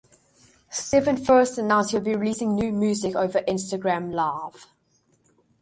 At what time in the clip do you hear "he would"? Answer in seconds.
1.91-2.05